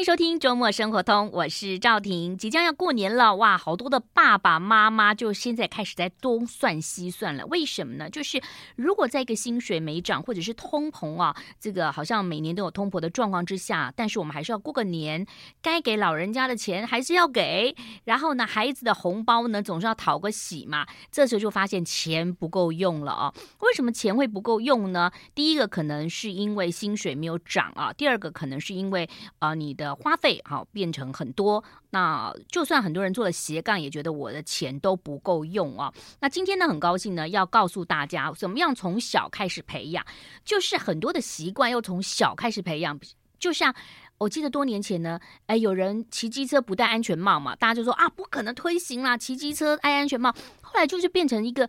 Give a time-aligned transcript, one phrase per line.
[0.00, 2.38] 迎收听周末生活通，我是赵婷。
[2.38, 7.44] 即将要过年了，哇，好多的爸爸妈妈就现在开始在东算西算了。
[7.48, 8.08] 为什么呢？
[8.08, 8.40] 就是
[8.76, 15.26] 如果在一个薪水没涨，或者是通膨啊，这个好像每年都有通膨的状况之下，但是我们还是要过个年，
[15.60, 17.76] 该给老人家的钱还是要给。
[18.04, 20.86] 然后呢，孩子的红包呢，总是要讨个喜嘛。
[21.12, 23.34] 这时候就发现钱不够用了啊。
[23.58, 25.12] 为什么钱会不够用呢？
[25.34, 29.04] 第一个可能是因为薪水没有涨啊，第二个可能是因为
[29.40, 29.89] 啊、呃、你的。
[29.94, 35.92] 花费好变成很多，那就算很多人做了斜杠，也觉得我的钱都不够用啊。
[36.20, 40.04] 那今天呢，很高兴呢，要告诉大家怎么样从小开始培养，
[40.44, 42.98] 就是很多的习惯要从小开始培养。
[43.38, 43.74] 就像
[44.18, 50.32] 我记得多年前呢，哎，有人骑机车不戴安全帽嘛，大家就说啊，不可能推行啦，骑机车戴安全帽。
[50.60, 51.68] 后来就是变成一个。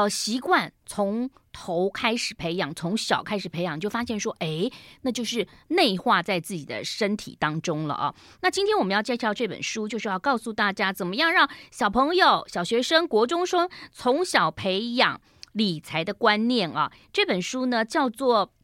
[0.00, 4.70] 呃，习惯从头开始培养，从小开始培养，就发现说，哎，
[5.02, 8.14] 那就是内化在自己的身体当中了啊。
[8.40, 15.20] 那今天我们要介绍这本书，就是要告诉大家，怎么样让小朋友、小学生、国中生从小培养
[15.52, 16.90] 理财的观念啊。
[17.12, 18.54] 这本书呢，叫做。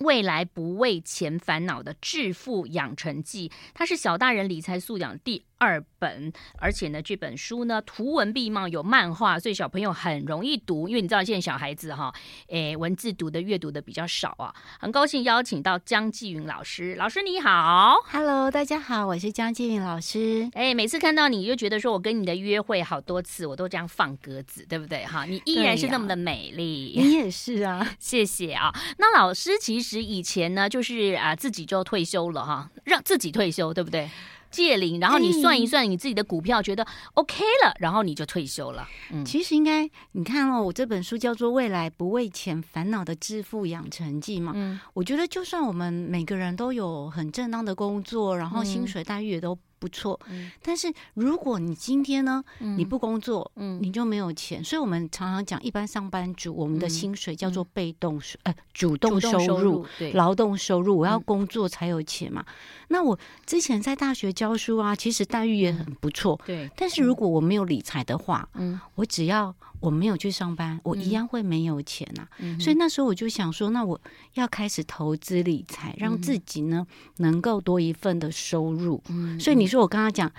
[0.00, 10.88] 未来不为钱烦恼的致富养成记，它是小大人理财素养第二本，而且呢，这本书呢图文并茂，有漫画，所以小朋友很容易读。
[10.88, 12.10] 因为你知道现在小孩子哈，
[12.48, 14.54] 诶，文字读的阅读的比较少啊。
[14.80, 20.48] 很高兴邀请到江继云老师，老师你好，Hello，大家好，我是江继云老师。
[20.54, 25.26] 诶，每次看到你就觉得说我跟你的约会好多次，我都这样放鸽子，对不对哈？
[25.26, 28.74] 你依然是那么的美丽，你也是啊， 谢谢啊。
[28.96, 29.50] 那老师。
[29.60, 34.08] 其实以前呢，就是啊，自己就退休了哈，让自己退休，对不对？
[34.50, 38.88] 借龄，然后你算一算你自己的股票，觉得 OK 了，然后你就退休了。
[39.12, 44.52] 嗯，其实应该你看哦，我这本书叫做《未来不为钱烦恼的致富养成记》嘛。
[44.54, 49.56] 嗯，我觉得就算我们每个人都有很正当的工作，然后薪水待遇也都。
[49.80, 50.20] 不错，
[50.62, 52.44] 但是如果你今天呢，
[52.76, 54.62] 你不工作，嗯，你就没有钱。
[54.62, 62.44] 所以我们常常讲，一般上班族，我们的薪水叫做被动收，呃，主动收入，对，劳动收入，我要工作才有钱嘛。
[62.88, 66.70] 那我之前在大学教书啊，其实待遇也很不错，对。
[66.76, 69.54] 但是如果我没有理财的话，嗯，我只要。
[69.80, 72.28] 我没有去上班，我一样会没有钱呐、啊。
[72.38, 74.00] 嗯、所以那时候我就想说，那我
[74.34, 76.86] 要开始投资理财，让自己呢
[77.16, 79.02] 能够多一份的收入。
[79.08, 80.30] 嗯、所以你说我刚刚讲，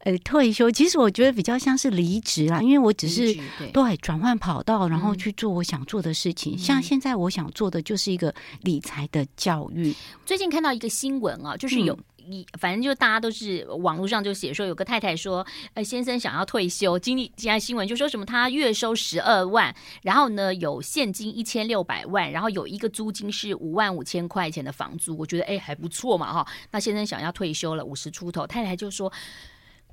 [0.00, 3.34] 呃，退休，其实我觉得比较像是离职啦，因为我只是
[3.72, 6.54] 对转换跑道，然后去做我想做的事情。
[6.54, 9.94] 嗯、像现在我想做的就是一个理财的教育。
[10.26, 11.98] 最近看到一个新闻啊，就是有。
[12.32, 26.46] 一反正就大家都是网络上就写说有个太太说，呃，先生想要退休，今天今天新闻就说什么他月收十二万，然后呢有现金一千六百万，然后有一个租金是五万五千块钱的房租，我觉得哎还不错嘛哈。
[26.70, 29.12] 那先生想要退休了，五十出头，太太就说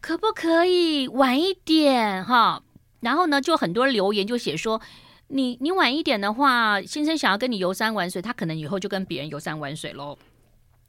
[0.02, 2.62] 可不可以晚一点哈？
[3.00, 4.81] 然后呢就很多留言就写说
[5.28, 10.17] 你你晚一点的话，先生想要跟你游山玩水，他可能以后就跟别人游山玩水喽。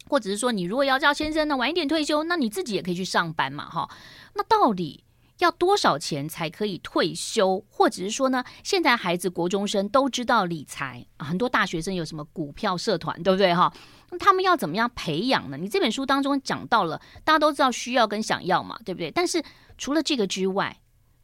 [0.09, 3.89] 或者是说，你如果要叫先生呢晚一点退休，那你自己也可以去上班嘛，哈。
[4.35, 5.03] 那到底
[5.39, 7.65] 要多少钱才可以退休？
[7.69, 13.73] 或者是说呢，现在孩子国中生都知道理财，很多大学生有什么股票社团，对不对，哈？
[14.11, 15.57] 那他们要怎么样培养呢？
[15.57, 19.11] 你这本书当中讲到了，大家都知道需要跟想要嘛，对不对？
[19.11, 19.43] 但是
[19.77, 20.79] 除了这个之外，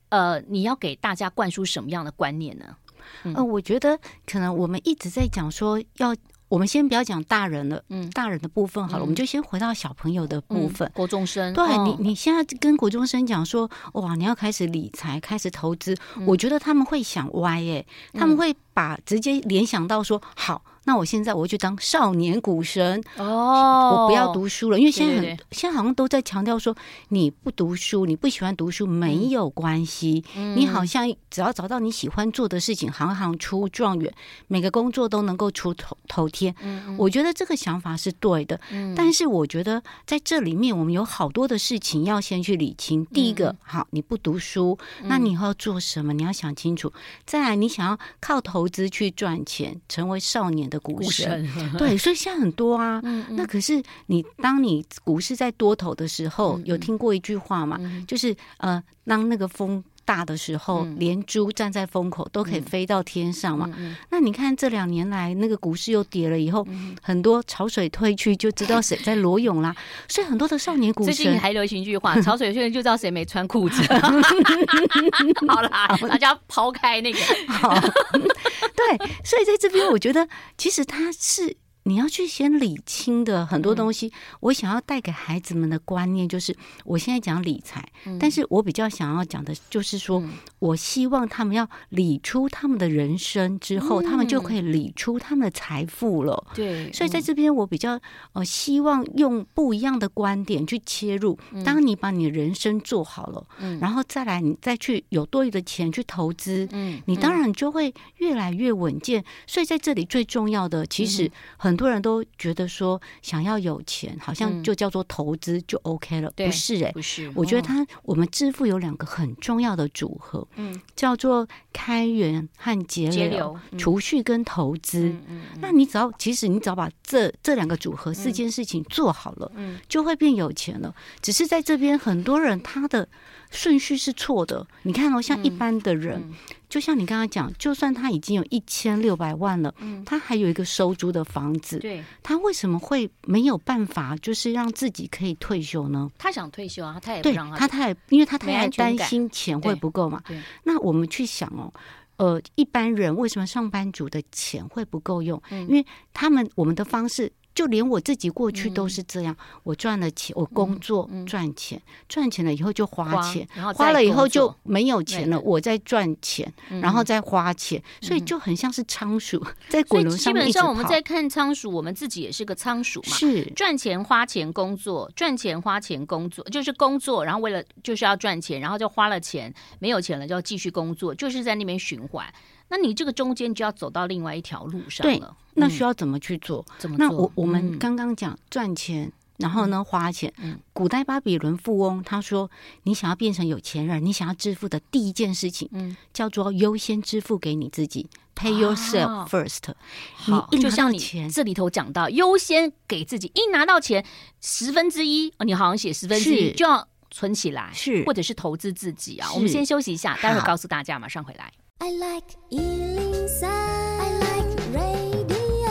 [0.09, 2.77] 呃，你要给大家灌输什么样的观念呢？
[3.25, 6.15] 嗯、呃，我觉得可能我们一直在讲说要。
[6.53, 11.51] 我们先不要讲大人了，嗯，大人的部分好了，嗯、我们就先回到小朋友的部分，嗯、国中生。
[11.55, 20.63] 对，哦、你，你现在跟国中生讲说，哇，你要开始理财，开始投资，嗯、我觉得他们会想歪耶，他们会把直接联想到说，好。
[20.85, 26.77] 那我现在我就当少年股神哦，我不要读书了，因为现在很现在好像都在强调说，
[27.09, 34.13] 你不读书，你不喜欢读书没有关系，嗯、你好像只要找到你喜欢做的事情，行行出状元，
[34.49, 36.55] 每个工作都能够出头头天。
[36.99, 43.05] 我觉得这个想法是对的，嗯、但是我觉得在这里面我们有好多的事情要先去理清。
[43.07, 46.13] 第一个，嗯、好，你不读书，那你以后要做什么？
[46.13, 46.93] 你要想清楚。
[47.25, 51.47] 再来，你想要靠投资去赚钱，成为少年的股神，
[51.77, 52.99] 对，所以现在很多啊。
[53.05, 57.77] 嗯嗯、那可是你，当你股市在多头的时候，有听过一句话吗？
[57.81, 63.67] 嗯、就是呃，当那个风大的时候，嗯、连猪站在风口都可以飞到天上嘛。
[64.11, 69.75] 那你看这两年来，那个股市又跌了以后，嗯、很多潮水退去就知道谁在裸泳啦。
[70.07, 73.83] 所以很多的少年股神最近还流行一句话： 潮水退去就知道谁没穿裤子。
[75.49, 77.19] 好啦，大家抛开那个。
[77.49, 90.31] 好对，所以在这边，我觉得其实它是你要去先理清的很多东西，嗯、我想要带给孩子们的观念就是，我现在讲理财，嗯、但是我比较想要讲的就是说，嗯、
[90.61, 96.47] 我希望他们要理出他们的人生之后，嗯、他们就可以理出他们的财富了。
[96.55, 98.01] 对，所以在这边我比较
[98.33, 101.37] 呃希望用不一样的观点去切入。
[101.65, 109.25] 当你把你的人生做好了，嗯、然后再来你再去有多余的钱去投资，嗯，你当然就会越来越稳健。
[109.49, 111.72] 所以在这里最重要的，其实很。
[111.73, 116.85] 很多人都觉得说，想要有钱，好像就叫做投资就 OK 了，不是？
[116.85, 117.33] 哎，不是。
[117.35, 125.17] 我觉得他我们致富有两个很重要的组合，嗯，叫做开源和节流，储蓄跟投资。
[125.63, 130.95] 那你只要其实你只要把这这两个组合四件事情做好了，嗯，就会变有钱了。
[131.23, 133.09] 只是在这边很多人他的
[133.53, 134.67] 顺序是错的。
[134.83, 136.33] 你看哦，像一般的人。
[136.69, 146.11] 就像你刚刚讲，就算他已经有一千六百万了，嗯，他还有一个收租的房子，对，他为什么会没有办法，就是让自己可以退休呢？
[146.17, 150.23] 他想退休啊，他也不让他，他他也，因为他太担心钱会不够嘛。
[150.65, 151.71] 那我们去想哦，
[152.17, 155.39] 呃，一般人为什么上班族的钱会不够用？
[155.51, 155.85] 嗯，因为
[156.15, 157.31] 他们我们的方式。
[157.55, 166.51] 就连我自己过去都是这样，我赚了钱，我工作赚钱，赚钱了以后就花钱，花了以后就没有钱了，我在赚钱，
[166.81, 170.33] 然后再花钱，所以就很像是仓鼠在滚轮上。
[170.33, 182.27] 基本上我们在看仓鼠，我们自己也是个仓鼠嘛，是赚钱花钱工作，赚钱花钱工作，就是工作，然后为了就是要赚钱，然后就花了钱，没有钱了就要继续工作，就是在那边循环。
[182.69, 185.19] 那你这个中间就要走到另外一条路上了。
[185.19, 185.23] 对，
[185.55, 186.65] 那需要怎么去做？
[186.79, 187.07] 怎么做？
[187.07, 190.33] 那我我们刚刚讲赚钱，然后呢花钱。
[190.73, 192.51] 古代巴比伦富翁他说
[192.85, 199.75] ：“你想要变成有钱人，你想要致富的第一件事情，嗯，叫做优先支付给你自己，Pay yourself first。
[200.15, 200.99] 好，就像你
[201.29, 204.05] 这里头讲到，优先给自己，一拿到钱
[204.41, 209.31] 十分之一，哦你好像写十分之一就要存起来，是或者是投资自己啊。
[209.35, 211.53] 我们先休息一下，待会儿告诉大家，马上回来。”
[211.85, 215.69] I like 103, I like radio。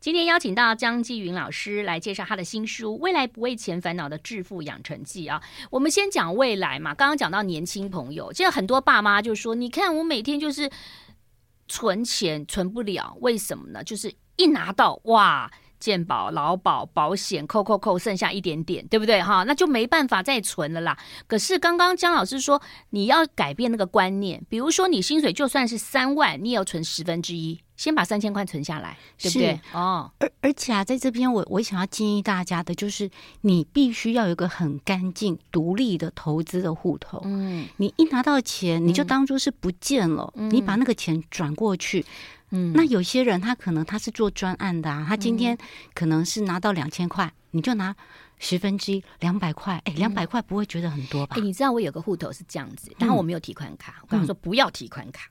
[0.00, 5.42] 今天邀请到姜继云老师来介绍他的新书《未来不为钱烦恼的致富养成记》啊。
[5.72, 10.70] 我们先讲未来嘛，刚刚讲到年轻朋友，现在很多爸妈就说：“你看我每天就是
[11.66, 13.82] 存钱存不了，为什么呢？
[13.82, 19.22] 就是一拿到哇。”健保、劳保、保险，扣扣扣，剩下一点点，对不对？
[19.22, 20.96] 哈，那就没办法再存了啦。
[21.26, 29.60] 可是刚刚姜老师说，你要改变那个观念，比如说你薪水就算是三万，你也要存十分之一，先把三千块存下来，对不对？
[29.72, 33.10] 哦，而而且啊，在这边我我想要建议大家的就是，
[33.42, 37.20] 你必须要有一个很干净、独立的投资的户头。
[37.24, 42.00] 嗯，你一拿到钱，你就当做是不见了，嗯、你把那个钱转过去。
[42.00, 42.04] 嗯，
[42.74, 45.56] 那有些人他可能他是做专案的啊，他今天
[45.94, 47.94] 可能是拿到两千块，你就拿
[48.38, 51.36] 十分之一两百块，哎，两百块不会觉得很多吧？
[51.38, 55.28] 哎，你知道我有个户头是这样子，然后我没有提款卡，我跟他说不要提款卡，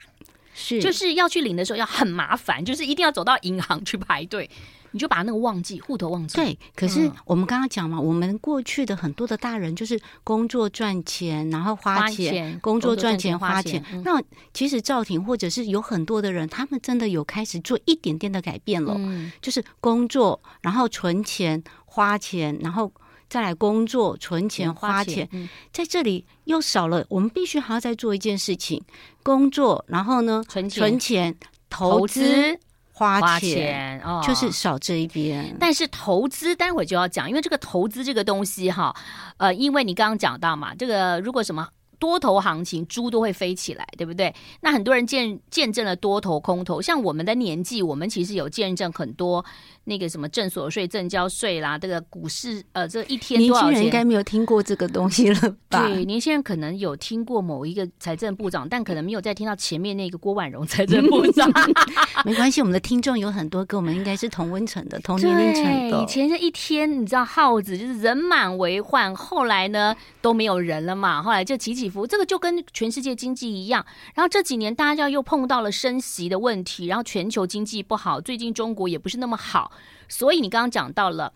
[0.56, 4.50] 是就是要去领的时候要很麻烦，就是一定要走到银行去排队。
[4.92, 6.38] 你就把那个忘记户头忘记。
[6.38, 13.84] 对，可是我们刚刚讲嘛，我们过去的很多的大人就是工作赚钱，然后花钱，工作赚钱花钱。
[14.06, 14.24] 那
[14.54, 18.98] 其实赵婷或者是有很多的人，他们真的有开始做一点点的改变了，
[19.42, 22.90] 就是工作，然后存钱花钱，然后
[23.30, 25.28] 再来工作存钱花钱，
[25.72, 27.06] 在这里又少了。
[27.10, 28.82] 我们必须还要再做一件事情：
[29.24, 31.36] 工作，然后呢，存钱，存钱
[31.70, 32.58] 投资。
[32.98, 35.54] 花钱，花钱哦，就是少这一边。
[35.60, 38.96] 但是投资待会就要讲，因为这个投资这个东西哈，
[39.36, 41.68] 呃，因为你刚刚讲到嘛，这个如果什么
[42.00, 44.34] 多头行情，猪都会飞起来，对不对？
[44.62, 49.44] 那很多人见见证了多头空头，像我们的年纪，我们其实有见证很多。
[49.86, 53.70] 那个什么正所税、正交税啦，这个股市呃，这一天多少？
[53.70, 55.88] 年轻人应该没有听过这个东西了 吧？
[55.88, 61.50] 对，年轻人可能有听过某一个财政部长，但可能没有再听到前面那个郭婉容财政部长。
[62.26, 66.02] 没关系，我们的听众有很多，跟我们应该是同温层的、同年龄层的。
[66.02, 73.86] 以前这一天，你知道耗子就是人满为患，后来呢都没有人了嘛，后来就起起伏，这个就跟全世界经济一样。
[74.16, 79.72] 然后这几年大家又碰到了升息的问题，然后全球经济不好，最近中国也不是那么好。
[80.08, 81.34] 所以你刚刚讲到了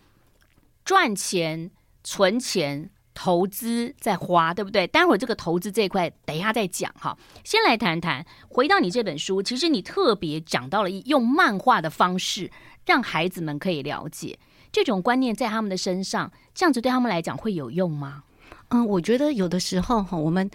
[0.84, 1.70] 赚钱、
[2.02, 4.86] 存钱、投资再花，对不对？
[4.86, 7.16] 待会儿这个投资这一块，等一下再讲哈。
[7.44, 12.50] 先来谈谈，回到你这本书，其实你特别讲到了用漫画的方式，
[12.86, 14.38] 让孩子们可以了解
[14.72, 18.24] 这种观念，在他们的身上，这样子对他们来讲会有用吗？
[18.68, 20.48] 嗯，我觉得有的时候哈，我们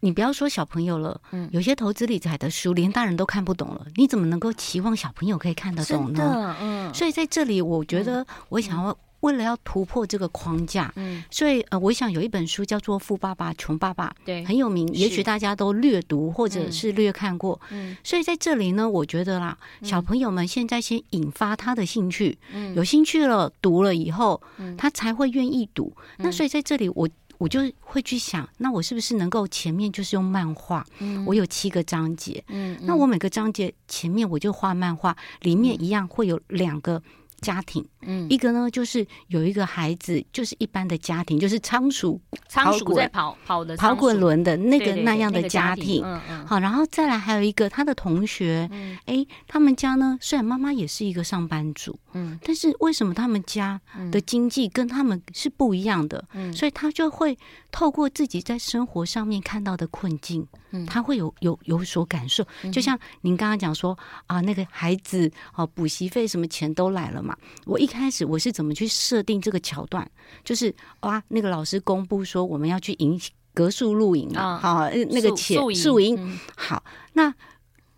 [0.00, 6.56] 你不要说小朋友了，嗯，有些投资理财的书连大人都看不懂了，你怎么能够期望小朋友可以看得懂呢？
[6.60, 8.96] 嗯，所以在这里，我觉得我想要。
[9.20, 25.94] 为了要突破这个框架，嗯，所以呃，我想有一本书叫做《富爸爸穷爸爸》，对，很有名，也许大家都略读或者是略看过，嗯，所以在这里呢，我觉得啦，小朋友们现在先引发他的兴趣，嗯，有兴趣了，读了以后，嗯，他才会愿意读。
[26.16, 27.06] 那所以在这里，我
[27.40, 37.02] 我就会去想，那我是不是能够前面就是用漫画，嗯，我有七个章节，嗯，那我每个章节前面我就画漫画，里面一样会有两个。
[37.40, 53.80] 家庭，嗯，一个呢就是有一个孩子，就是一般的家庭，就是仓鼠，仓鼠在跑跑的跑滚轮的那个那样的家庭，嗯嗯，好，然后再来还有一个他的同学，嗯，哎，他们家呢虽然妈妈也是一个上班族，嗯，但是为什么他们家
[54.10, 56.24] 的经济跟他们是不一样的？
[56.34, 57.38] 嗯，所以他就会
[57.70, 67.36] 透过自己在生活上面看到的困境，嗯，他会有有有所感受，就像您刚刚讲说啊，那个孩子哦，补习费什么钱都来了嘛。
[67.66, 70.08] 我一开始我是怎么去设定这个桥段？
[70.44, 73.20] 就是哇，那个老师公布说我们要去营
[73.52, 76.82] 格数露营啊，好，那个钱宿营，好，
[77.14, 77.34] 那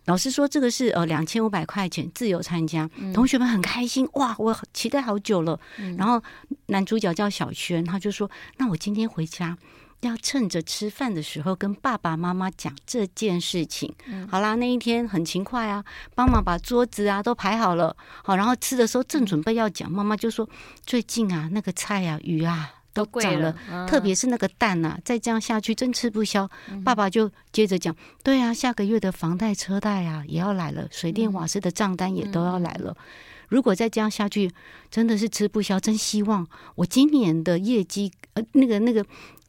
[0.05, 5.59] 老师说这个是呃两千五百块钱自由参加，同学们很开心哇，我期待好久了。
[5.97, 6.21] 然后
[6.65, 9.57] 男主角叫小轩，他就说，那我今天回家。
[10.03, 13.93] 要趁着吃饭的时候跟爸爸妈妈讲这件事情。
[14.05, 15.83] 嗯，好啦，那一天很勤快啊，
[16.13, 17.95] 帮忙把桌子啊都排好了。
[18.23, 20.47] 好，然后吃的时候正准备要讲，妈妈就说
[20.85, 26.49] ：“最近啊，那个菜啊、鱼啊都涨了，了特别是那个蛋啊，再这样下去真吃不消。
[26.69, 32.91] 嗯”爸爸就接着讲：“对啊，下个月的房贷、车贷啊也要来了，水电瓦斯的账单也都要来了。
[32.91, 33.03] 嗯，
[33.49, 34.51] 如果再这样下去，
[34.91, 35.79] 真的是吃不消。
[35.79, 39.05] 真希望我今年的业绩，呃，那个那个。”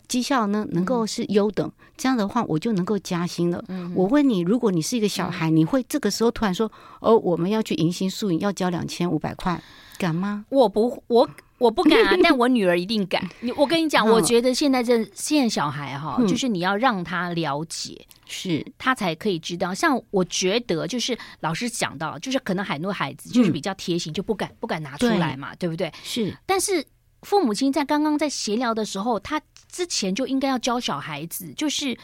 [0.09, 3.63] 绩效呢，能够是优等，嗯，这样的话我就能够加薪了。
[3.69, 6.71] 嗯，我问你，如果你是一个小孩，嗯，你会这个时候突然说
[7.01, 9.61] ：“哦，我们要去迎新宿营，要交两千五百块，
[9.99, 13.27] 敢吗？”我不，我我不敢啊， 但我女儿一定敢。
[13.41, 19.73] 你，我跟你讲，我觉得现在这现在小孩哈，就是你要让他了解，是、嗯、他才可以知道。
[19.73, 25.93] 像我觉得，就是老师讲到，就是可能很多孩子就是比较贴心，就不敢不敢拿出来嘛，对，对不对？
[26.03, 26.85] 是，但是。
[27.25, 31.99] 父母亲在刚刚在闲聊的时候，他之前就应该要教小孩子，就是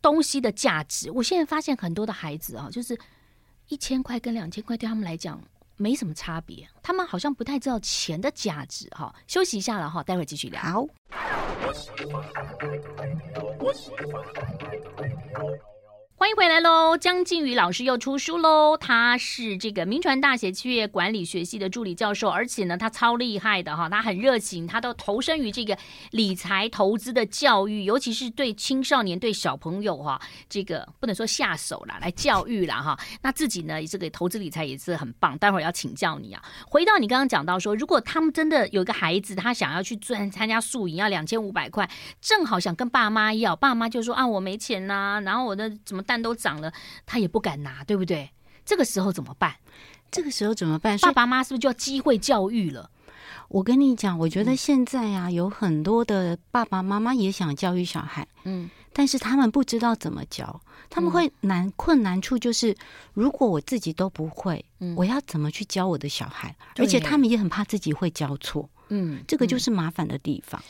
[0.00, 1.10] 东西的价值。
[1.10, 2.98] 我现在发现很多的孩子啊，就是
[3.68, 5.42] 一千块跟两千块对他们来讲
[5.76, 8.88] 没什么差别，他们好像不太知道钱的价值。
[8.90, 10.86] 哈，休息一下了哈，待会儿继续聊。
[16.20, 16.98] 欢迎回来喽！
[16.98, 18.76] 江静宇老师又出书喽。
[18.76, 25.78] 他是这个铭传大学企业管理学系的助理教授，而且呢，他超厉害的哈，他很热情，他都投身于这个
[26.10, 32.98] 理财投资的教育，尤其是对青少年、对小朋友哈，这个不能说下手啦，来教育啦哈。
[33.22, 35.38] 那自己呢，这个投资理财也是很棒。
[35.38, 36.42] 待会儿要请教你啊。
[36.66, 41.88] 回到你刚刚讲到说，如果他们真的有一个孩子，他想要去赚参加宿营，要两千五百块，
[42.20, 46.04] 正好想跟爸妈要，爸妈就说啊，我没钱呐、然后我的怎么？
[46.10, 46.72] 蛋都涨了，
[47.06, 48.28] 他也不敢拿，对不对？
[48.64, 49.54] 这个时候怎么办？
[50.10, 50.98] 这个时候怎么办？
[50.98, 52.90] 爸爸妈妈是不是就要机会教育了？
[53.46, 62.76] 我跟你讲，我觉得现在、啊嗯，有很多的爸爸妈妈也想教育小孩，嗯，但是他们不知道怎么教，他们会难困难处就是，
[63.14, 66.54] 如果我自己都不会，嗯，我要怎么去教我的小孩？
[66.76, 70.60] 而且他们也很怕自己会教错，嗯，这个就是麻烦的地方。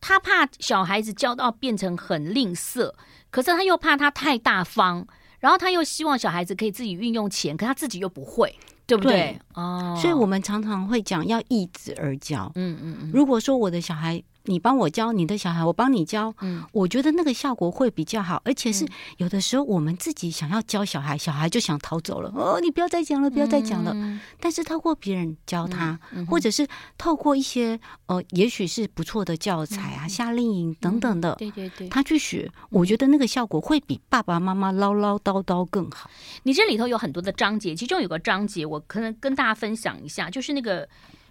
[0.00, 2.92] 他怕小孩子教到变成很吝啬，
[3.30, 5.06] 可是他又怕他太大方，
[5.38, 9.38] 然后他又希望小孩子可以自己运用钱，可他自己又不会，对不对？
[9.54, 12.50] 哦，所以我们常常会讲要易子而教。
[12.54, 13.10] 嗯嗯嗯。
[13.12, 14.22] 如果说我的小孩。
[14.44, 18.86] 你帮我教你的小孩，我帮你教，嗯，我觉得那个效果会比较好，而且是
[19.18, 22.32] 有的时候我们自己想要教小孩，小孩就想逃走了。
[22.34, 23.92] 哦，你不要再讲了，不要再讲了。
[23.94, 26.66] 嗯，但是透过别人教他，嗯，或者是
[26.96, 36.10] 透过一些呃，也许是不错的教材啊，夏令营等等的，对对对，他去学，我觉得那个效果会比爸爸妈妈唠唠叨叨更好。
[36.44, 40.88] 你这里头有很多的章节，其中有个章节我可能跟大家分享一下，就是那个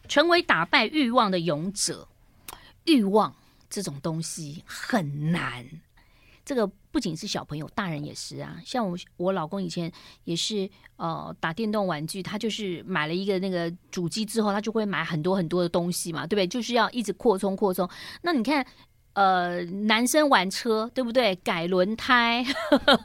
[0.08, 2.08] 成为打败欲望的勇者。
[2.86, 3.34] 欲望
[3.70, 5.66] 这种东西很难，
[6.44, 8.60] 这个不仅是小朋友，大人也是啊。
[8.66, 9.92] 像我，我老公以前
[10.24, 16.48] 也是，呃，打电动玩具，他就是买了一个那个主机之后，他就会买很多很多的东西嘛，对不对？
[16.48, 17.88] 就是要一直扩充扩充。
[18.24, 18.66] 那你看，
[19.14, 21.36] 呃，男生玩车，对不对？
[21.36, 22.44] 改轮胎，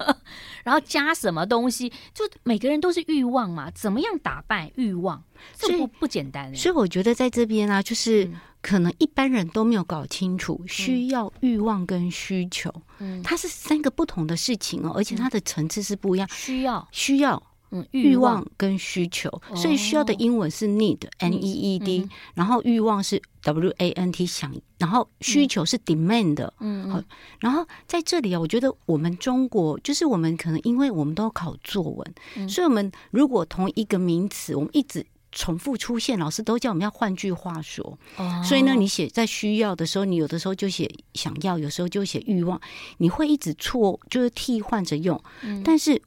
[0.64, 3.70] 然后加什么东西，就每个人都是欲望嘛。
[3.72, 5.22] 怎么样打败欲望？
[5.58, 6.54] 这不不简单。
[6.54, 8.24] 所以我觉得在这边呢、啊，就是。
[8.24, 16.26] 嗯可能一般人都没有搞清楚，需要、欲望跟需求，嗯，它是三个不同的事情哦，而且它的层次是不一样。
[16.32, 17.42] 需要，需要，
[17.72, 18.42] 嗯，欲望。
[18.56, 27.02] 跟需求，所以需要的英文是 need，n e e d，然后欲望是 w a n t 想，然后需求是 demand，嗯，好，
[27.40, 35.04] 然后在这里啊，我觉得我们中国就是我们可能因为我们都考作文，所以我们如果同一个名词，我们一直。
[35.34, 37.98] 重复出现，老师都叫我们要换句话说。
[38.16, 38.44] Oh.
[38.44, 42.58] 所以呢，你写在需要的时候，你有的时候就写想要，有时候就写欲望，
[42.98, 45.20] 你会一直错，就是替换着用。
[45.42, 46.00] 嗯、但是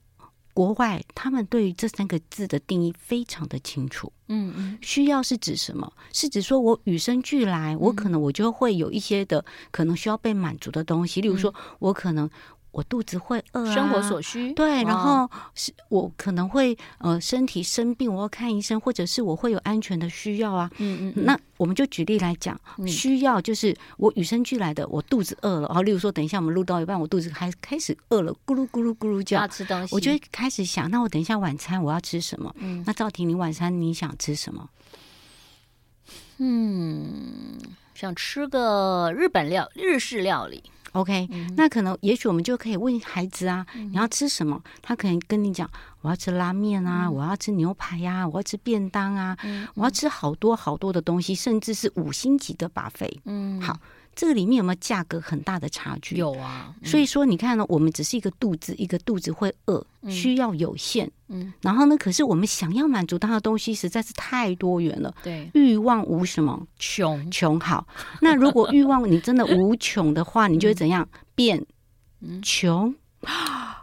[0.53, 4.12] 国外他们对于这三个字的定义非常的清楚。
[4.29, 5.91] 嗯嗯，需要是指什么？
[6.13, 12.29] 是指说我与生俱来，我可能我就会有一些的可能需要被满足的东西，例如说我可能。
[12.71, 14.53] 我肚子会饿啊，生活所需。
[14.53, 20.69] 对，然后是我可能会呃身体生病，我要看医生，或者是我会有安全的需要啊。
[20.77, 21.25] 嗯嗯。
[21.25, 25.67] 那我们就举例来讲，需要就是我与生俱来的，我肚子饿了。
[25.67, 32.53] 然后，例如说，等一下我们录到一半，我肚子还开始饿了，咕噜咕噜咕噜叫，要吃东西，我就会开始想，那我等一下晚餐我要吃什么？
[32.59, 32.83] 嗯。
[32.86, 34.69] 那赵婷，你晚餐你想吃什么？
[36.38, 37.57] 嗯，
[37.95, 40.63] 想吃个日本料日式料理。
[40.94, 44.62] OK，、嗯、那可能也许我们就可以问孩子啊，嗯、你要吃什么？
[44.82, 45.70] 他可能跟你讲，
[46.01, 53.17] 我要吃拉面啊，嗯、我要吃牛排呀、啊，我要吃便当啊，嗯、我要吃好多好多的东西，甚至是五星级的 buffet。
[53.25, 53.77] 嗯，好。
[54.17, 56.15] 这个里面有没有价格很大的差距？
[56.15, 67.29] 有啊，嗯、所以说你看呢，我们只是一个肚子，一个肚子会饿，需要有限，嗯，然后呢，可是我们想要满足它的东西实在是太多元了，对，欲望无什么穷。
[67.29, 67.88] 穷好。
[68.19, 71.07] 那如果欲望你真的无穷的话， 你就会怎样？
[71.36, 71.63] 变
[72.41, 72.95] 穷？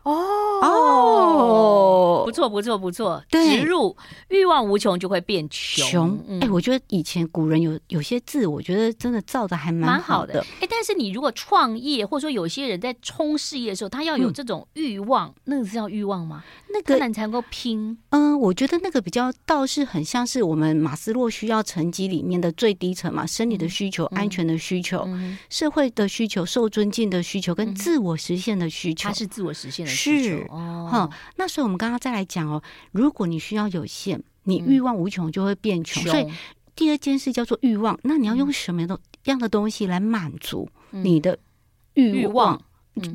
[0.05, 3.97] 哦哦，不错不错不错，植入
[4.29, 6.19] 欲望无穷就会变穷。
[6.41, 10.45] 哎，我觉得以前古人有有些字，我觉得真的造的还蛮好的。
[10.61, 16.45] 哎，但是你如果创业，或者说有些人在冲事业的时候，他要有这种欲望，那个是叫欲望吗？
[16.71, 17.97] 那个你才能够拼。
[18.11, 25.09] 嗯，我觉得那个比较倒是很像是我们马斯洛需要层级里面的最低层嘛，生理的需求、安全的需求、
[25.49, 29.09] 社会的需求、受尊敬的需求跟自我实现的需求。
[29.09, 29.94] 它是自我实现的。
[29.95, 36.03] 是哦，好，那所以我们刚刚再来讲哦，如果你需要有限，你欲望无穷就会变穷。
[36.03, 36.31] 所以
[36.77, 38.83] 第二件事叫做欲望，那你要用什么
[39.25, 41.39] 样的东西来满足你的
[41.95, 42.61] 欲望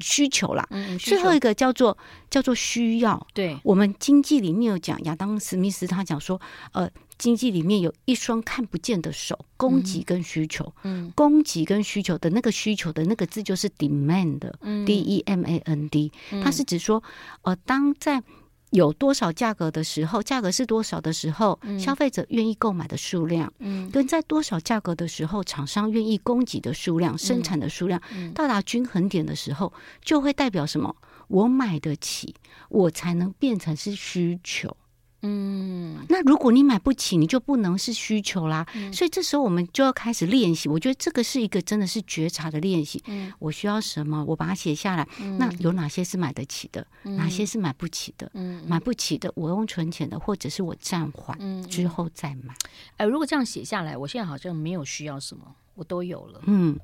[0.02, 0.68] 需求啦？
[1.00, 1.98] 最后一个叫做
[2.30, 3.28] 叫做需要。
[3.34, 6.40] 对，我们经济里面有讲，亚当·史密斯他讲说，
[6.74, 6.90] 呃。
[7.20, 17.04] 经济里面有一双看不见的手，供给跟需求，嗯，供给跟需求的那个需求的那个字就是 demand，嗯，D E M A N D，它是指说，
[17.42, 18.24] 呃，当在
[18.72, 28.02] 有多少价格的时候，价格是多少的时候，消费者愿意购买的数量，嗯，跟在多少价格的时候，厂商愿意供给的数量，生产的数量
[28.34, 30.96] 到达均衡点的时候，就会代表什么？
[31.28, 32.36] 我买得起，
[32.70, 34.76] 我才能变成是需求。
[35.22, 38.66] 嗯，那如果你买不起，你就不能是需求啦。
[38.74, 40.70] 嗯、所以这时候我们就要开始练习。
[40.70, 43.04] 我觉得这个是一个真的是觉察的练习。
[43.08, 45.08] 嗯，我需要什么，我把它写下来。
[45.20, 46.86] 嗯、那有哪些是买得起的？
[47.04, 48.32] 嗯、哪些是买不起的？
[48.34, 52.54] 嗯，买不起的，我用存钱的，或者是我暂缓之后再买。
[52.96, 55.44] 哎、嗯，如果这样写下来，我现在好像没有需要什么，
[55.76, 56.42] 我都有了。
[56.46, 56.80] 嗯，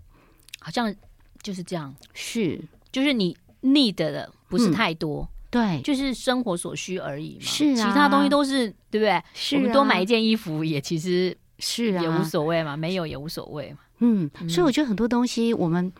[0.59, 0.93] 好像
[1.41, 1.95] 就是这样。
[2.13, 5.25] 是，就是你 need 的不是太多。
[5.55, 7.41] 嗯对，就是生活所需而已嘛。
[7.41, 9.21] 是啊，其他东西都是对不对？
[9.33, 13.77] 是、啊，我们多买一件衣服也其实是啊，也无所谓嘛，没有也无所谓嘛。
[13.99, 15.91] 嗯，所以我觉得很多东西，我们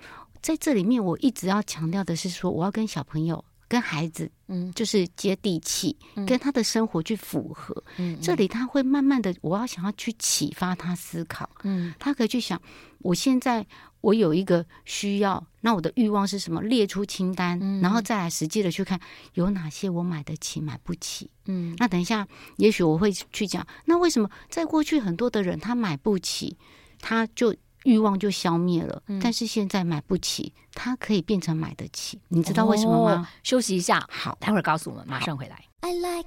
[0.41, 7.83] 在这里面，我一直要强调的是说，我要跟小朋友、跟孩子，嗯，就是接地气，嗯、跟他的生活去符合。
[7.97, 11.49] 嗯，这里他会慢慢的，我要想要去启发他思考。
[11.63, 12.61] 嗯，他可以去想，
[12.99, 13.65] 我现在。
[14.01, 16.61] 我有一个需要，那我的欲望是什么？
[16.61, 18.99] 列出清单，嗯、然后再来实际的去看
[19.33, 21.27] 有哪些我买得起，买不起。
[21.45, 26.55] 嗯，那等一下，也许我会去讲，那为什么在过去很多的人他买不起，
[27.01, 33.21] 他就欲望就消灭了，嗯、但是现在买不起，它可以变成买得起，你知道为什么吗？
[33.21, 35.63] 哦、休息一下，好，待会儿告诉我们，马上回来。
[35.81, 36.25] I like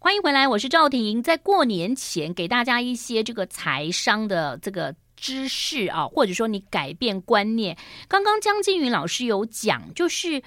[0.00, 1.22] 欢迎回来，我是赵婷。
[1.22, 7.78] 在过年前给大家一些这个财商的这个知识啊，或者说你改变观念。
[8.08, 10.42] 刚刚江金云老师有讲，就是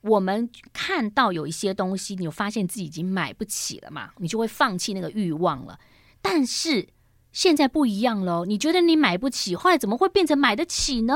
[0.00, 5.78] 我们看到有一些东西，你有发现自己已经买不起了嘛，你就会放弃那个欲望了。
[6.22, 6.88] 但是
[7.32, 11.14] 现在不一样喽，你觉得你买不起，后来怎么会变成买得起呢？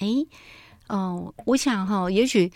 [0.00, 0.26] 诶，
[0.88, 2.50] 哦，我想哈，也许。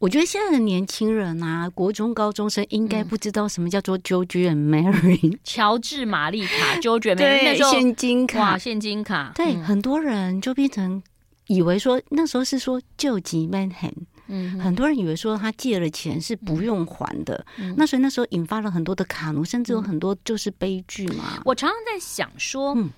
[0.00, 11.02] 我觉得现在的年轻人啊，国中高中生应该不知道什么叫做 George and Mary， 乔治玛丽卡，George and Mary 那时候现金卡，哇，现金卡，对，很多人就变成
[11.46, 13.94] 以为说那时候是说救急 Manhattan。
[14.26, 21.40] 嗯，很多人以为说他借了钱是不用还的，嗯、那所以那时候引发了很多的卡奴，甚至有很多就是悲剧嘛。
[21.44, 22.90] 我常常在想说，嗯、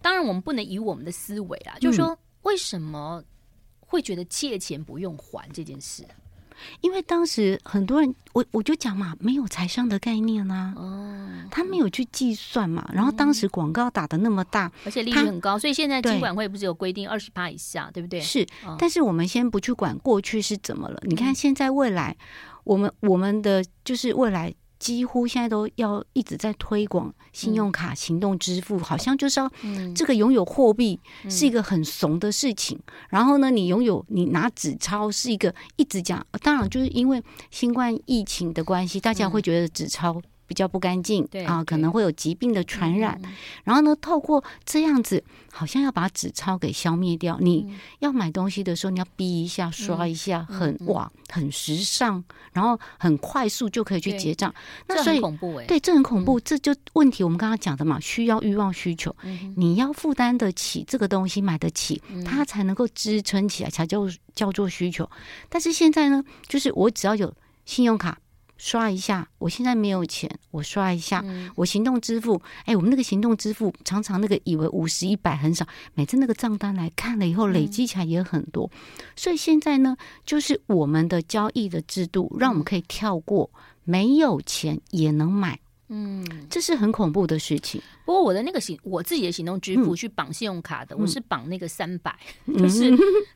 [0.00, 3.22] 当然我们不能以我们的思维啊，嗯、就是说为什么
[3.80, 6.04] 会觉得借钱不用还这件事？
[6.80, 12.88] 因为当时很多人，我我就讲嘛，没有财商的概念啊，哦，他没有去计算嘛。
[12.92, 18.20] 然后当时广告打的那么大，而且利率很高，所以现在金管会不是有规定二十趴以下，对不对？
[18.20, 18.46] 是，
[18.78, 20.98] 但是我们先不去管过去是怎么了。
[21.02, 22.16] 你看现在未来，
[22.64, 24.54] 我们我们的就是未来。
[24.78, 29.50] 几乎现在都要一直在推广信用卡、行动支付，嗯、好像就是要
[29.94, 32.78] 这个拥有货币是一个很怂的事情。
[32.78, 40.20] 嗯、然后呢，你拥有你拿纸钞是一个一直讲，当然就是因为新冠疫情的关系，大家会觉得纸钞。
[40.48, 43.20] 比较不干净，对啊，可能会有疾病的传染。
[43.22, 47.36] 嗯、然后呢，透过这样子，好像要把纸钞给消灭掉。
[47.40, 54.50] 嗯、你要买东西的时候，你要逼一下、刷一下，嗯、很哇，很时尚，然后很快速就可以去结账。
[54.86, 56.40] 对那所以，恐怖哎，对，这很恐怖。
[56.40, 65.08] 嗯、这就问题，我们刚刚讲的嘛，需要欲望需求，嗯、你要负担得起这个东西，买得起，嗯、它才能够支撑起来，才叫叫做需求。
[65.50, 67.30] 但是现在呢，就是我只要有
[67.66, 68.18] 信用卡。
[68.58, 72.40] 刷一下，我现在没有钱，我刷一下，嗯、我行动支付。
[72.66, 78.68] 哎，我们那个行动支付常常那个以为五十一百很少，每次那个账单来看了以后，累积起来也很多。
[78.74, 83.48] 嗯、所以现在呢，就是我们的交易的制度，让我们可以跳过，
[83.84, 85.58] 没有钱也能买。
[85.90, 87.80] 嗯，这是很恐怖的事情。
[88.04, 92.14] 不过我的那个行，我自己的行动支付去绑信用卡的，嗯、我是绑那个三百、
[92.46, 92.90] 嗯，就是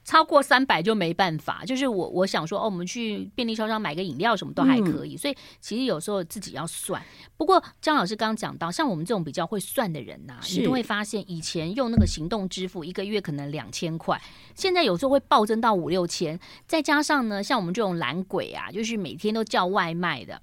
[0.04, 1.64] 超过三百就没办法。
[1.64, 5.14] 就是我我想说，哦，我们去便利超商买个饮料什么都还可以。
[5.14, 7.02] 嗯、所以其实有时候自己要算。
[7.36, 14.20] 不过张老师刚刚讲到，像我们这种比较会算的人呐、你都会发现，以前用那个行动支付一个月可能两千块，
[14.54, 16.38] 现在有时候会暴增到五六千。
[16.66, 20.40] 再加上呢，像我们这种懒鬼啊，就是每天都叫外卖的。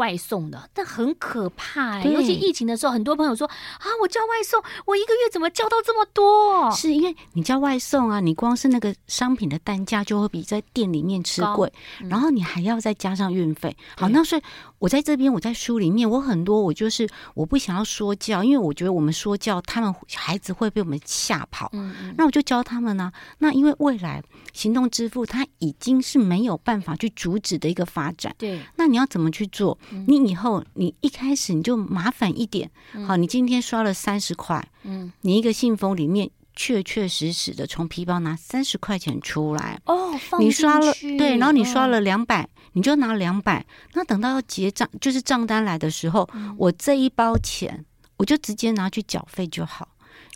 [0.00, 2.10] 外送的，但很可怕哎、欸！
[2.10, 6.70] 尤其疫情的时候，很多朋友说啊，我叫外送，我一个月怎么叫到这么多？
[6.72, 13.76] 是因为你叫外送啊，你光是那个商品的单价就会比在店里面吃贵，嗯、然后你还要再加上运费。
[13.98, 14.42] 好，那所以
[14.80, 21.68] 我在这边，我在书里面，我很多我就是我不想要说教，因为我觉得我们说教，他们孩子会被我们吓跑。
[21.74, 23.12] 嗯嗯，那我就教他们呢、啊。
[23.38, 24.22] 那因为未来
[24.54, 28.34] 行动支付它已经是没有办法去阻止的一个发展。
[28.38, 29.78] 对，那你要怎么去做？
[30.06, 32.70] 你以后你一开始你就麻烦一点，
[33.06, 47.84] 好，你今天刷了三十块，嗯，你一个信封里面确确实实的从皮包拿三十块钱出来哦，你刷了对，然后你刷了两百，你就拿两百，那等到要结账就是账单来的时候，我这一包钱
[48.16, 49.88] 我就直接拿去缴费就好。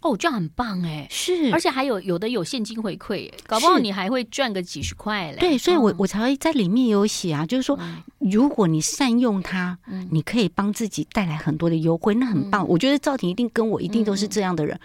[0.03, 5.39] 哦，这样很棒哎，是，而且还有有的有现金回馈，搞不好你还会赚个几十块嘞。
[5.39, 7.79] 对，所以我，我我才会在里面有写啊，就是说，
[8.19, 9.79] 如果你善用它，
[10.11, 12.69] 你可以帮自己带来很多的优惠，那很棒。
[12.69, 14.79] 我觉得赵婷一定跟我一定都是这样的人，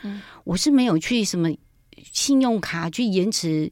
[0.45, 1.49] 我是没有去什么
[2.13, 3.69] 信用卡去延迟。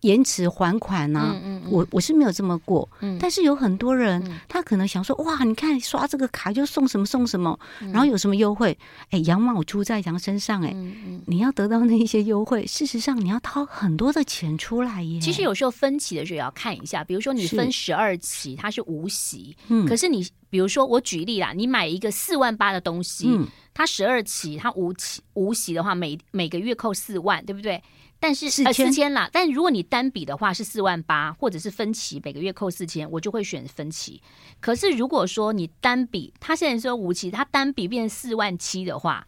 [0.00, 1.32] 延迟还款呢、啊？
[1.34, 8.76] 嗯嗯嗯、我我是没有这么过，嗯、但是有很多人，嗯、他可能想说，哇，你看刷这个卡就送什么送什么，嗯、然后有什么优惠？
[9.10, 15.20] 哎，羊毛出在羊身上，哎，嗯嗯、你要得到那一些优惠，事实上你要掏很多的钱出来耶。
[15.20, 27.82] 其实有时候分期的时候也要看一下，比如说你分十二期，它是无息，嗯，可是你比如说我举例啦，你买一个四万八的东西，嗯、它十二期它无期无息的话，每每个月扣四万，对不对？
[28.20, 29.12] 但是四千、呃、四千？
[29.12, 34.20] 啦，但如果你单笔的话是四万八，或者是分期每个月扣四千，我就会选分期。
[34.60, 39.26] 可是如果说你单笔，他现在说无期，他单笔变四万七的话，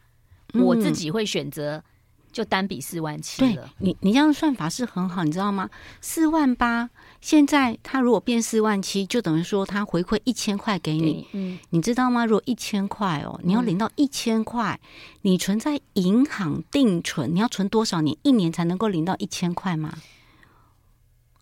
[0.54, 1.84] 嗯、我自己会选择
[2.32, 3.62] 就单笔四万七了。
[3.62, 5.68] 对，你你这样算法是很好，你知道吗？
[6.00, 6.90] 四万八。
[7.20, 12.24] 现在他如果变四万七，就等于说他回馈一千块给你，嗯，你知道吗？
[12.24, 14.88] 如果一千块哦，你要领到一千块，嗯、
[15.22, 18.16] 你存在银行定存，你要存多少年？
[18.22, 19.92] 一年才能够领到一千块吗？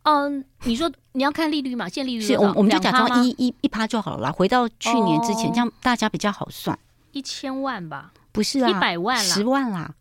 [0.03, 1.89] 嗯，你说你要看利率嘛？
[1.89, 4.33] 现利率是，我我们就假装一一一趴就好了啦。
[4.33, 6.77] 回到去年之前，哦、这样大家比较好算。
[7.13, 8.13] 一千万吧？
[8.33, 9.95] 不是啊，一百万啦，十万啦，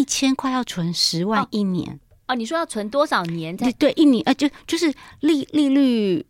[0.00, 1.92] 一千块要存十万一年。
[1.92, 1.98] 哦
[2.30, 3.56] 哦，你说要存多少年？
[3.56, 4.86] 对对，一年啊，就就是
[5.18, 6.24] 利利率，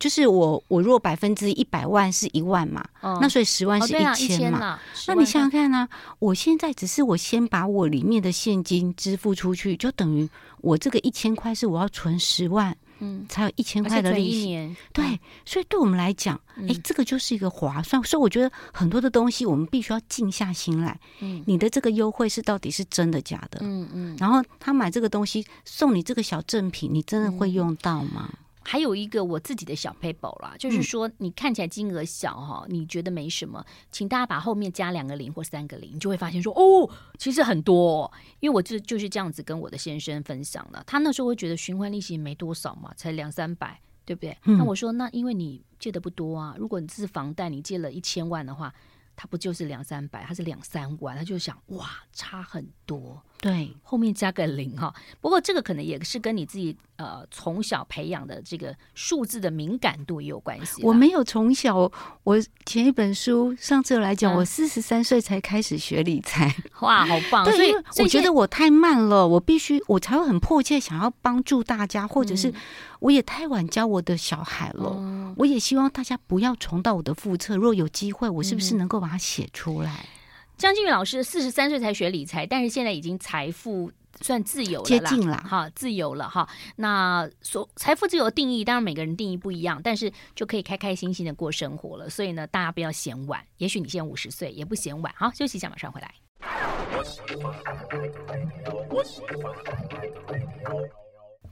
[0.00, 4.58] 就是我我如果百分之一百万是一万嘛，哦、那所以十万是一千嘛。
[4.58, 5.88] 哦啊、那你想想看呢、啊？
[6.18, 10.26] 我现在只是我先把我里面的现金支付出去，就等于
[10.62, 14.56] 我这个一千块是我要存十万，嗯，才有一千块的利息。
[14.56, 18.02] 嗯、对，所以对我们来讲，哎、嗯，这个就是一个划算。
[18.04, 20.98] 所以我觉得很多的东西，我们必须要静下心来。
[21.20, 23.58] 嗯，你的这个优惠是到底是真的假的？
[23.62, 24.16] 嗯嗯。
[24.18, 28.30] 然后他买这个东西送你这个小赠品，你真的会用到吗？
[28.62, 38.10] 嗯还有一个我自己的小 paper 啦，就是说你看起来金额小哈，你觉得没什么，请大家把后面加两个零或三个零，你就会发现说哦，其实很多。
[38.40, 44.36] 因为我就就是这样子跟我的先生分享了，他那时候会觉得循环利息没多少嘛，才两三百，对不对？
[44.44, 48.72] 那我说那因为你借的不多啊，如果你这是房贷，你借了一千万的话，
[49.16, 53.22] 他不就是两三百，他是两三万，他就想哇，差很多。
[53.42, 54.94] 对，后面加个零哈。
[55.20, 60.80] 不过这个可能也是跟你自己呃从小培养的这个数字的敏感度也有关系。
[60.84, 61.90] 我没有从小，
[62.22, 66.54] 我前一本书上次有来讲，嗯、我四十三岁才开始学理财。
[66.82, 67.44] 哇，好棒！
[67.44, 67.74] 对，所以
[68.04, 72.54] 我觉得我太慢了，我必须我才会很迫切想要帮助大家，或者是
[73.00, 74.94] 我也太晚教我的小孩了。
[75.00, 77.56] 嗯、我也希望大家不要重蹈我的覆辙。
[77.56, 79.90] 如果有机会，我是不是能够把它写出来？
[79.90, 80.21] 嗯
[80.56, 86.48] 江靖宇老师四十三岁才学理财，但是现在已经财富算自由了，接近了哈，自由了哈。
[86.76, 92.08] 那所财富自由的定义，当然每个人定义不一样，但是就可以开开心心的过生活了。
[92.08, 95.12] 所以呢，大家不要嫌晚，也许你现在五十岁也不嫌晚。
[95.16, 96.14] 好，休息一下，马上回来。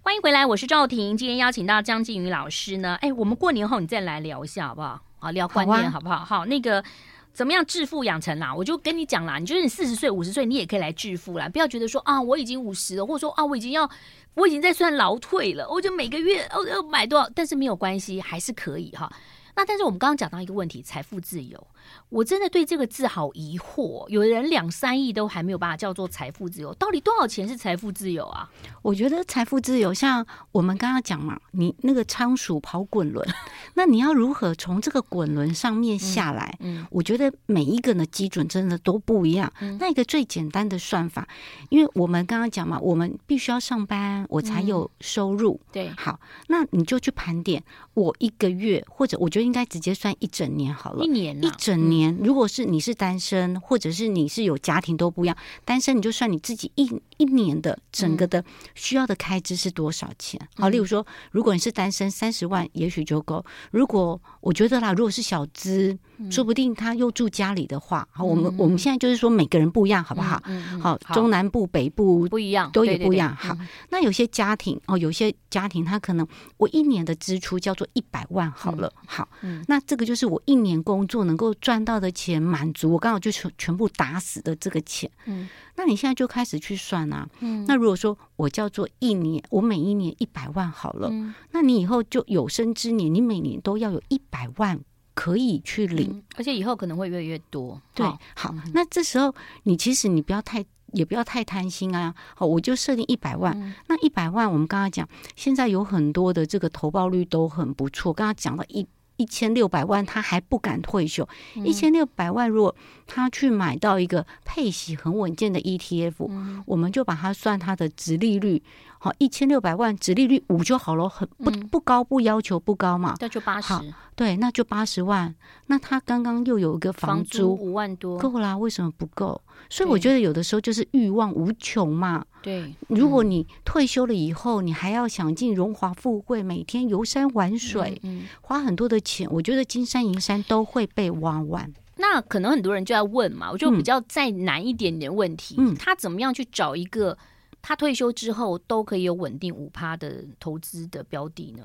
[0.02, 1.16] 欢迎回来，我是赵婷。
[1.16, 5.02] 今天邀请到江靖宇老师呢，哎，我们过年后你再来聊一下好不好？
[5.18, 6.18] 好，聊观念好不好？
[6.18, 6.84] 好，好，那个。
[7.32, 8.54] 怎么样致富养成啦？
[8.54, 11.48] 我就跟你讲啦，你觉得你四十岁、五十岁，你也可以来致富啦。
[11.48, 13.88] 不要觉得说啊，我已经五十了，或者说啊，我已经要，
[14.34, 19.10] 我已经在算劳退了，我就每个月哦要买多少，但是没有关系，还是可以哈。
[19.56, 21.66] 那但是我们刚刚讲到一个问题，财富自由。
[22.08, 28.50] 我真的对这个字好疑惑，有人两三亿都还没有办法叫做财富自由，到底多少钱是财富自由啊？
[28.82, 33.26] 我觉得财富自由，像我们刚刚讲嘛，你那个仓鼠跑滚轮，
[33.74, 36.56] 那你要如何从这个滚轮上面下来？
[36.60, 39.52] 嗯，嗯我觉得每一个人的基准真的都不一样。
[39.60, 41.28] 嗯、那一个最简单的算法，
[41.68, 45.60] 因为我们刚刚讲嘛，我们必须要上班，我才有收入。
[45.66, 47.62] 嗯、对，好，那你就去盘点，
[47.94, 51.69] 我一个月，或者我觉得应该直接算一整年好了，一年、啊，一整。
[51.76, 55.36] 年，如果是你是单身，或者是你是有家庭都不一样。
[55.64, 60.40] 单身你就算你自己一一年的整个的需要的开支是多少钱？
[60.56, 63.44] 好，例如说，如果你是单身，三十万也许就够。
[63.70, 65.98] 如果我觉得啦，如果是小资，
[66.30, 70.42] 说不定他又住家里的话，好，我们我们现在就是说每个人不一样，好不好？
[70.80, 73.34] 好，中南部、北部不一样，都也不一样。
[73.36, 73.56] 好，
[73.90, 79.28] 那有些家庭哦，有些家庭他可能我一年的支出叫做一百万，好了，好，
[79.66, 81.80] 那这个就是我一年工作能够赚。
[81.82, 85.10] 到的钱满足我，刚好就全全部打死的这个钱。
[85.24, 87.26] 嗯，那你现在就开始去算啊。
[87.40, 94.78] 嗯，那如果说我叫做一年，我每一年一百万好了，嗯，那你以后就有生之年，你每年都要有一百万
[95.14, 97.80] 可以去领，嗯，而且以后可能会越来越多。
[97.94, 102.14] 对，好，好，嗯，那这时候你其实你不要太，也不要太贪心啊。
[102.34, 103.52] 好，我就设定一百万。
[103.60, 108.12] 嗯，那一百万，我们刚刚讲，现在有很多的这个投报率都很不错。
[108.12, 108.86] 刚刚讲了一。
[109.16, 111.28] 一千六百万，他还不敢退休。
[111.56, 112.74] 一千六百万，如果
[113.06, 118.62] 他去买到一个配息很稳健的 ETF，嗯，我们就把它算它的殖利率。
[119.02, 123.16] 好，一千六百万，殖利率五就好了，很不不高，不要求不高嘛。
[123.18, 123.72] 那就八十。
[124.14, 125.34] 对，那就八十万。
[125.68, 128.58] 那他刚刚又有一个房租五万多，够啦？
[128.58, 129.40] 为什么不够？
[129.70, 132.22] 所以我觉得有的时候就是欲望无穷嘛。
[132.42, 141.72] 对，如果你退休了以后，你还要想尽荣华富贵，每天游山玩水，嗯，花很多的钱，我觉得金山银山都会被挖完。
[141.96, 147.16] 那可能很多人就要问嘛，我就比较再难一点点问题，嗯，他怎么样去找一个？
[147.62, 151.64] 他退休之后都可以有稳定五趴的投资的标的呢？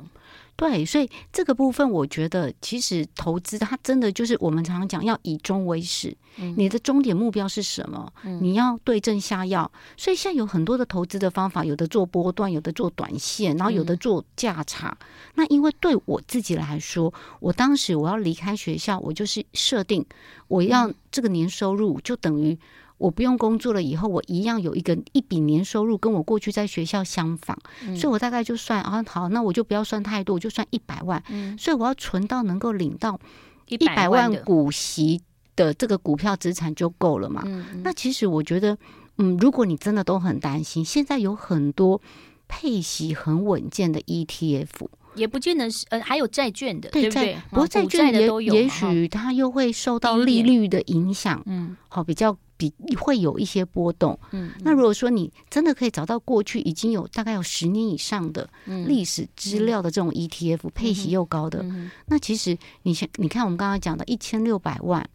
[0.57, 6.15] 对，所以这个部分我觉得，其实投资它真的就是我们常常讲要以终为始。
[6.37, 8.11] 嗯，你的终点目标是什么？
[8.23, 9.69] 嗯，你要对症下药。
[9.97, 14.97] 所以现在有很多的投资的方法，有的做波段，有的做短线，然后有的做价差。
[15.01, 20.05] 嗯，那因为对我自己来说，我当时我要离开学校，我就是设定
[20.47, 22.57] 我要这个年收入就等于。
[22.97, 33.19] 我不用工作了以后，我一样有一个一笔年收入，跟我过去在学校相仿，嗯、所以我大概就算啊，好，那我就不要算太多，我就算一百万，嗯、所以我要存到能够领到
[33.67, 35.21] 一百万股息
[35.55, 37.41] 的这个股票资产就够了嘛。
[37.45, 38.77] 嗯嗯、那其实我觉得，
[39.17, 42.01] 嗯，如果你真的都很担心，现在有很多
[42.47, 44.87] 配息很稳健的 ETF。
[45.15, 47.37] 也不见得是呃，还有债券的，对，对不对？
[47.49, 54.17] 不过债券也也许它又会受到利率的影响，嗯，好，比较比会有一些波动。
[54.31, 61.65] 嗯，那如果说你真的可以找到过去已经有大概有十年以上的历史资料的这种 ETF，配息又高的，
[62.05, 65.07] 那其实你先你看我们刚刚讲的一千六百万，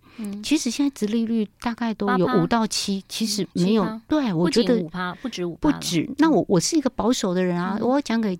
[0.42, 4.00] 其实现在殖利率大概都有五到七，其实没有。
[4.08, 6.08] 对，我觉得五趴不止五，不止。
[6.18, 8.38] 那我我是一个保守的人啊，我要讲给。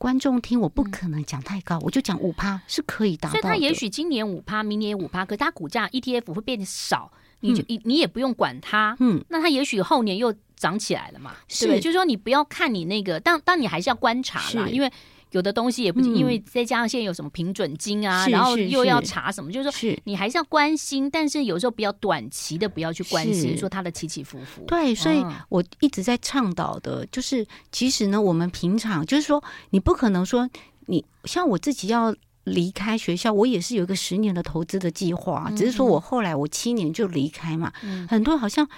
[0.00, 3.40] 观众听，我不可能讲太高，嗯、我就讲五趴是可以达到的。
[3.40, 8.96] 所以它也许今年五趴，明年五趴，可是它股价 ETF 会变少，你就你、嗯、你也不用管它。
[9.00, 11.34] 嗯，那它也许后年又涨起来了嘛？
[11.48, 14.90] 是对，就是说你不要看你那个，但但你还是要观察啦，因为。
[15.32, 24.64] 有的东西也不，因为再加上现在有什么平准金啊，然后又要查什么，就是说你还是要关心，但是有时候比较短期的不要去关心，说它的起起伏伏。
[24.64, 30.48] 对，所以我一直在倡导的，就是其实呢，我们平常就是说，你不可能说
[30.86, 32.16] 你像我自己要
[32.48, 37.72] 离开学校，我也是有一个十年的投资的计划，只是说我后来我七年就离开嘛，
[38.08, 38.68] 很多人好像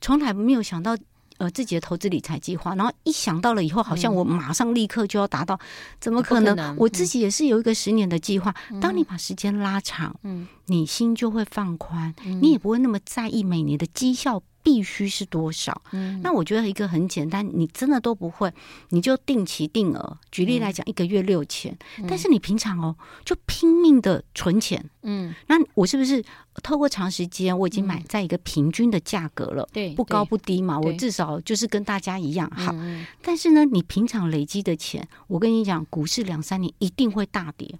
[0.00, 0.96] 从来没有想到。
[1.40, 5.60] 呃，自己的投资理财计划，然后一想到了以后，好像我马上立刻就要达到，嗯、
[5.98, 6.54] 怎么可能？
[6.54, 8.54] 可能我自己也是有一个十年的计划。
[8.70, 14.42] 嗯、当你把时间拉长，嗯，你心就会放宽，嗯、你也不会那么在意每年的绩效。
[14.62, 15.82] 必须是多少？
[15.92, 18.52] 嗯，那我觉得一个很简单，你真的都不会，
[18.90, 20.18] 你就定期定额。
[20.30, 26.22] 举例来讲，一个月六千，嗯，但是你平常哦，就拼命的存钱，嗯，那我是不是
[26.62, 29.68] 透过长时间，我已经买在一个平均的价格了？
[29.72, 32.74] 对，不高不低嘛，我至少就是跟大家一样好。
[33.22, 37.78] 但是呢，你平常累积的钱，我跟你讲，股市两三年一定会大跌，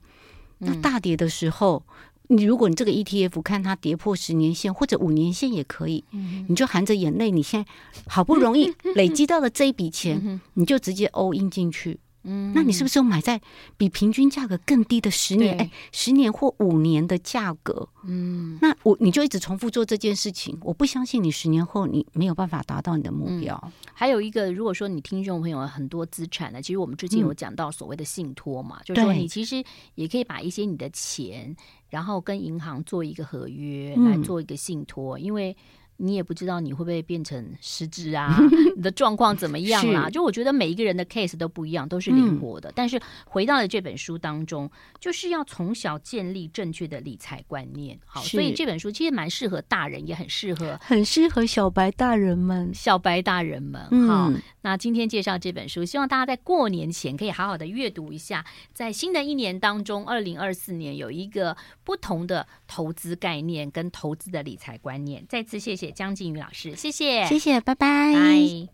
[0.59, 1.85] 那大跌的时候。
[2.31, 6.05] 你如果你这个 ETF 看它跌破十年线或者五年线也可以，
[6.49, 7.69] 你就含着眼泪，你现在
[8.07, 11.99] 好不容易 累积到了这一笔钱，你就直接 all in 进去。
[12.23, 13.41] 嗯，那你是不是又买在
[13.77, 15.55] 比平均价格更低的十年？
[15.57, 17.89] 哎对，十年或五年的价格？
[18.05, 23.59] 嗯，那我你就一直重复做这件事情，我不相信你十年后你没有办法达到你的目标。
[23.65, 31.57] 嗯、还有一个，如果说你听众朋友很多资产呢，其实我们之前有讲到所谓的信托嘛，嗯、就是说你其实也可以把一些你的钱，
[31.89, 35.57] 然后跟银行做一个合约来做一个信托，嗯、因为。
[36.03, 38.39] 你也不知道你会不会变成失智啊？
[38.75, 40.09] 你的状况怎么样啊？
[40.09, 42.71] 就我觉得每一个人的 case 都不一样，都是灵活的。
[42.71, 47.99] 嗯、但是回到了这本书当中，就是要从小建立正确的理财观念。
[48.07, 52.73] 好，所以这本书其实蛮适合大人，也很适合很适合小白大人们。
[52.75, 54.31] 小白大人们，好。
[54.31, 65.23] 嗯、那今天介绍这本书，希望大家在过年前可以好好的阅读一下，在新的一年当中，二零二四年有一个不同的投资概念跟投资的理财观念。
[65.29, 65.90] 再次谢谢。
[65.91, 68.71] 江静宇老师，谢谢，谢谢，拜拜。